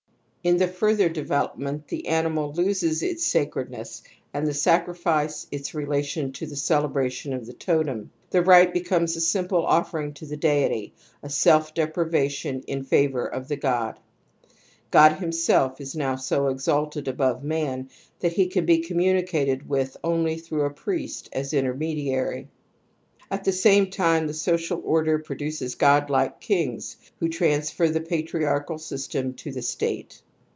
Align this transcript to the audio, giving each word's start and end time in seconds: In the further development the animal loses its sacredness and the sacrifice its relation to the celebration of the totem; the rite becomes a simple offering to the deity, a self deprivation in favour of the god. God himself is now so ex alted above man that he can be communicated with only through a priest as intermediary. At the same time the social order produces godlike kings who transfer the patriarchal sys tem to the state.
In 0.43 0.57
the 0.57 0.67
further 0.67 1.07
development 1.07 1.87
the 1.89 2.07
animal 2.07 2.51
loses 2.53 3.03
its 3.03 3.23
sacredness 3.27 4.01
and 4.33 4.47
the 4.47 4.55
sacrifice 4.55 5.45
its 5.51 5.75
relation 5.75 6.31
to 6.31 6.47
the 6.47 6.55
celebration 6.55 7.31
of 7.33 7.45
the 7.45 7.53
totem; 7.53 8.09
the 8.31 8.41
rite 8.41 8.73
becomes 8.73 9.15
a 9.15 9.21
simple 9.21 9.63
offering 9.63 10.15
to 10.15 10.25
the 10.25 10.37
deity, 10.37 10.95
a 11.21 11.29
self 11.29 11.75
deprivation 11.75 12.61
in 12.65 12.83
favour 12.83 13.23
of 13.27 13.49
the 13.49 13.55
god. 13.55 13.99
God 14.89 15.19
himself 15.19 15.79
is 15.79 15.95
now 15.95 16.15
so 16.15 16.47
ex 16.47 16.63
alted 16.67 17.07
above 17.07 17.43
man 17.43 17.91
that 18.21 18.33
he 18.33 18.47
can 18.47 18.65
be 18.65 18.79
communicated 18.79 19.69
with 19.69 19.95
only 20.03 20.37
through 20.39 20.63
a 20.65 20.71
priest 20.71 21.29
as 21.33 21.53
intermediary. 21.53 22.47
At 23.29 23.43
the 23.43 23.51
same 23.53 23.91
time 23.91 24.25
the 24.25 24.33
social 24.33 24.81
order 24.83 25.19
produces 25.19 25.75
godlike 25.75 26.41
kings 26.41 26.97
who 27.19 27.29
transfer 27.29 27.87
the 27.89 28.01
patriarchal 28.01 28.77
sys 28.77 29.07
tem 29.07 29.35
to 29.35 29.51
the 29.51 29.61
state. 29.61 30.19